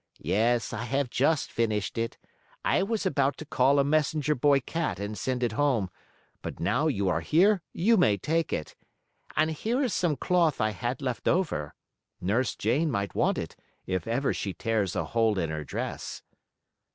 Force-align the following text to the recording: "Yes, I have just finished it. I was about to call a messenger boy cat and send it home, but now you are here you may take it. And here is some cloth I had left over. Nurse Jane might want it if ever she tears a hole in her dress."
"Yes, 0.17 0.73
I 0.73 0.85
have 0.85 1.11
just 1.11 1.51
finished 1.51 1.95
it. 1.95 2.17
I 2.65 2.81
was 2.81 3.05
about 3.05 3.37
to 3.37 3.45
call 3.45 3.77
a 3.77 3.83
messenger 3.83 4.33
boy 4.33 4.59
cat 4.61 4.99
and 4.99 5.15
send 5.15 5.43
it 5.43 5.51
home, 5.51 5.91
but 6.41 6.59
now 6.59 6.87
you 6.87 7.07
are 7.07 7.21
here 7.21 7.61
you 7.71 7.97
may 7.97 8.17
take 8.17 8.51
it. 8.51 8.73
And 9.35 9.51
here 9.51 9.83
is 9.83 9.93
some 9.93 10.15
cloth 10.17 10.59
I 10.59 10.71
had 10.71 11.03
left 11.03 11.27
over. 11.27 11.75
Nurse 12.19 12.55
Jane 12.55 12.89
might 12.89 13.13
want 13.13 13.37
it 13.37 13.55
if 13.85 14.07
ever 14.07 14.33
she 14.33 14.53
tears 14.55 14.95
a 14.95 15.05
hole 15.05 15.37
in 15.37 15.51
her 15.51 15.63
dress." 15.63 16.23